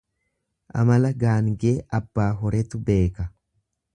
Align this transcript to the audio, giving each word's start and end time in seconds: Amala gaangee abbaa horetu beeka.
Amala 0.83 1.11
gaangee 1.25 1.75
abbaa 1.99 2.27
horetu 2.41 2.83
beeka. 2.91 3.29